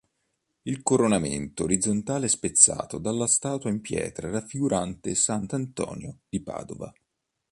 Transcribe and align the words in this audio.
Il 0.63 0.81
coronamento 0.81 1.63
orizzontale 1.65 2.25
è 2.25 2.27
spezzato 2.27 2.97
dalla 2.97 3.27
statua 3.27 3.69
in 3.69 3.81
pietra 3.81 4.31
raffigurante 4.31 5.13
sant'Antonio 5.13 6.21
di 6.27 6.41
Padova. 6.41 6.91